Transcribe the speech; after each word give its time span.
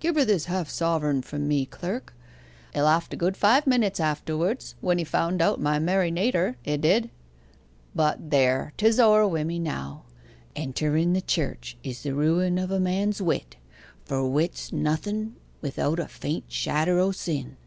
give 0.00 0.16
her 0.16 0.24
this 0.24 0.46
half 0.46 0.70
sovereign 0.70 1.20
from 1.20 1.46
me, 1.46 1.66
clerk." 1.66 2.14
'A 2.74 2.80
laughed 2.80 3.12
a 3.12 3.16
good 3.18 3.36
five 3.36 3.66
minutes 3.66 4.00
afterwards, 4.00 4.74
when 4.80 4.96
he 4.96 5.04
found 5.04 5.42
out 5.42 5.60
my 5.60 5.78
merry 5.78 6.10
nater 6.10 6.56
'a 6.64 6.78
did. 6.78 7.10
But 7.94 8.30
there, 8.30 8.72
'tis 8.78 8.98
over 8.98 9.26
wi' 9.28 9.44
me 9.44 9.58
now. 9.58 10.04
Enteren 10.56 11.12
the 11.12 11.20
Church 11.20 11.76
is 11.84 12.02
the 12.02 12.14
ruin 12.14 12.56
of 12.56 12.70
a 12.70 12.80
man's 12.80 13.20
wit 13.20 13.56
for 14.06 14.26
wit's 14.26 14.72
nothen 14.72 15.36
without 15.60 15.98
a 16.00 16.08
faint 16.08 16.44
shadder 16.50 16.98
o' 16.98 17.12
sin. 17.12 17.58